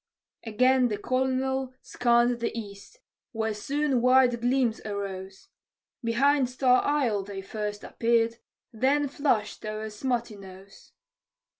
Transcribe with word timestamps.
Again 0.43 0.87
the 0.87 0.97
colonel 0.97 1.75
scanned 1.83 2.39
the 2.39 2.51
east, 2.59 3.01
where 3.33 3.53
soon 3.53 4.01
white 4.01 4.41
gleams 4.41 4.81
arose: 4.83 5.49
Behind 6.03 6.49
Star 6.49 6.81
Isle 6.83 7.21
they 7.21 7.43
first 7.43 7.83
appeared, 7.83 8.37
then 8.73 9.07
flashed 9.07 9.63
o'er 9.63 9.91
Smuttynose. 9.91 10.93